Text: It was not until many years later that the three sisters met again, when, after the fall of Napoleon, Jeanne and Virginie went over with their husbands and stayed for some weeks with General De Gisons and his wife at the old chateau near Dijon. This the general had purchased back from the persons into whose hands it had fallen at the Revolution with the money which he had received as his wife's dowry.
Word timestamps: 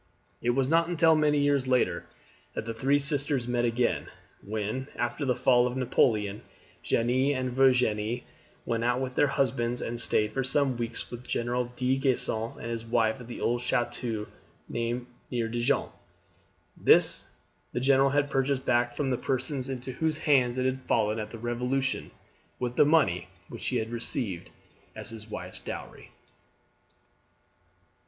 It 0.41 0.49
was 0.55 0.67
not 0.67 0.87
until 0.87 1.13
many 1.15 1.37
years 1.37 1.67
later 1.67 2.07
that 2.55 2.65
the 2.65 2.73
three 2.73 2.97
sisters 2.97 3.47
met 3.47 3.65
again, 3.65 4.07
when, 4.43 4.87
after 4.95 5.25
the 5.25 5.35
fall 5.35 5.67
of 5.67 5.77
Napoleon, 5.77 6.41
Jeanne 6.81 7.35
and 7.37 7.51
Virginie 7.51 8.23
went 8.65 8.83
over 8.83 8.97
with 8.99 9.13
their 9.13 9.27
husbands 9.27 9.79
and 9.79 10.01
stayed 10.01 10.33
for 10.33 10.43
some 10.43 10.75
weeks 10.75 11.11
with 11.11 11.21
General 11.27 11.71
De 11.75 11.97
Gisons 11.99 12.55
and 12.55 12.65
his 12.71 12.83
wife 12.83 13.21
at 13.21 13.27
the 13.27 13.39
old 13.41 13.61
chateau 13.61 14.25
near 14.67 15.05
Dijon. 15.29 15.89
This 16.75 17.25
the 17.71 17.79
general 17.79 18.09
had 18.09 18.27
purchased 18.31 18.65
back 18.65 18.93
from 18.95 19.09
the 19.09 19.17
persons 19.17 19.69
into 19.69 19.91
whose 19.91 20.17
hands 20.17 20.57
it 20.57 20.65
had 20.65 20.81
fallen 20.81 21.19
at 21.19 21.29
the 21.29 21.37
Revolution 21.37 22.09
with 22.57 22.75
the 22.75 22.85
money 22.85 23.27
which 23.49 23.67
he 23.67 23.75
had 23.75 23.91
received 23.91 24.49
as 24.95 25.11
his 25.11 25.29
wife's 25.29 25.59
dowry. 25.59 26.09